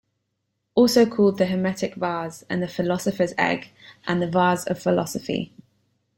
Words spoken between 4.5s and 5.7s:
of the Philosophy.